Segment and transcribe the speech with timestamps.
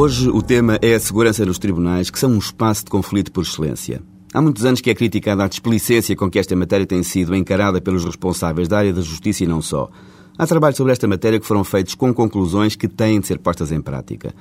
[0.00, 3.42] Hoje o tema é a segurança nos tribunais, que são um espaço de conflito por
[3.42, 4.00] excelência.
[4.32, 7.80] Há muitos anos que é criticada a desplicência com que esta matéria tem sido encarada
[7.80, 9.90] pelos responsáveis da área da justiça e não só.
[10.38, 13.72] Há trabalhos sobre esta matéria que foram feitos com conclusões que têm de ser postas
[13.72, 14.32] em prática.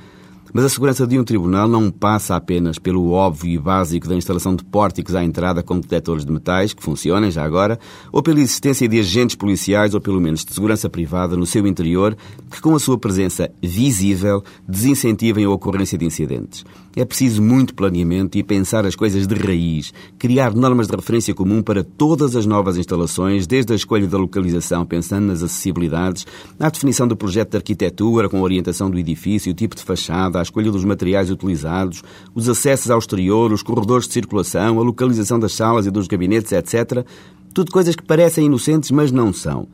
[0.54, 4.56] Mas a segurança de um tribunal não passa apenas pelo óbvio e básico da instalação
[4.56, 7.80] de pórticos à entrada com detectores de metais, que funcionem já agora,
[8.12, 12.16] ou pela existência de agentes policiais ou pelo menos de segurança privada no seu interior,
[12.50, 16.66] que com a sua presença visível desincentivem a ocorrência de incidentes.
[16.96, 21.62] É preciso muito planeamento e pensar as coisas de raiz, criar normas de referência comum
[21.62, 26.26] para todas as novas instalações, desde a escolha da localização, pensando nas acessibilidades,
[26.60, 30.44] à definição do projeto de arquitetura com orientação do edifício, o tipo de fachada, a
[30.44, 35.54] escolha dos materiais utilizados, os acessos ao exterior, os corredores de circulação, a localização das
[35.54, 37.06] salas e dos gabinetes, etc.
[37.54, 39.68] Tudo coisas que parecem inocentes, mas não são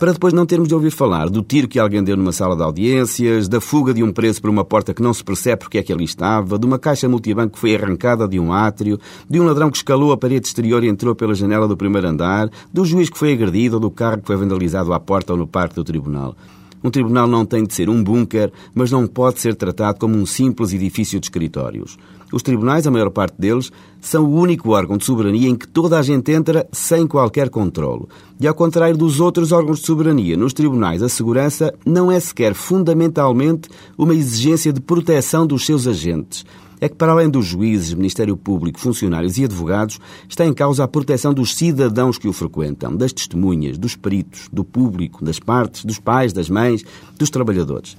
[0.00, 2.62] para depois não termos de ouvir falar do tiro que alguém deu numa sala de
[2.62, 5.82] audiências, da fuga de um preso por uma porta que não se percebe porque é
[5.82, 9.44] que ali estava, de uma caixa multibanco que foi arrancada de um átrio, de um
[9.44, 13.10] ladrão que escalou a parede exterior e entrou pela janela do primeiro andar, do juiz
[13.10, 15.84] que foi agredido ou do carro que foi vandalizado à porta ou no parque do
[15.84, 16.34] tribunal.
[16.82, 20.24] Um tribunal não tem de ser um bunker, mas não pode ser tratado como um
[20.24, 21.98] simples edifício de escritórios.
[22.32, 25.98] Os tribunais, a maior parte deles, são o único órgão de soberania em que toda
[25.98, 28.08] a gente entra sem qualquer controlo.
[28.40, 32.54] E ao contrário dos outros órgãos de soberania, nos tribunais a segurança não é sequer
[32.54, 36.44] fundamentalmente uma exigência de proteção dos seus agentes
[36.80, 40.88] é que, para além dos juízes, Ministério Público, funcionários e advogados, está em causa a
[40.88, 45.98] proteção dos cidadãos que o frequentam, das testemunhas, dos peritos, do público, das partes, dos
[45.98, 46.84] pais, das mães,
[47.18, 47.96] dos trabalhadores.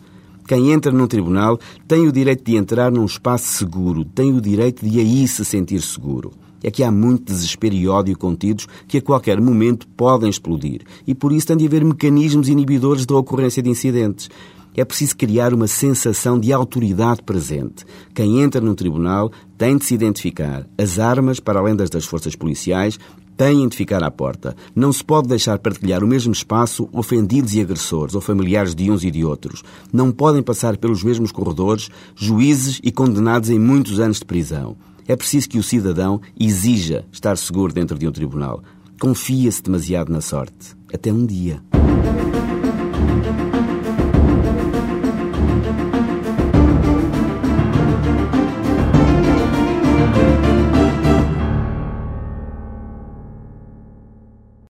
[0.48, 4.86] Quem entra num tribunal tem o direito de entrar num espaço seguro, tem o direito
[4.86, 6.32] de aí se sentir seguro.
[6.64, 11.16] É que há muito desespero e ódio contidos que a qualquer momento podem explodir e
[11.16, 14.30] por isso tem de haver mecanismos inibidores da ocorrência de incidentes.
[14.76, 17.86] É preciso criar uma sensação de autoridade presente.
[18.14, 20.66] Quem entra num tribunal tem de se identificar.
[20.78, 22.98] As armas, para além das das forças policiais,
[23.36, 24.56] têm de ficar à porta.
[24.76, 29.04] Não se pode deixar partilhar o mesmo espaço ofendidos e agressores ou familiares de uns
[29.04, 29.64] e de outros.
[29.92, 34.78] Não podem passar pelos mesmos corredores juízes e condenados em muitos anos de prisão.
[35.08, 38.64] É preciso que o cidadão exija estar seguro dentro de um tribunal.
[39.00, 40.76] Confia-se demasiado na sorte.
[40.94, 41.62] Até um dia.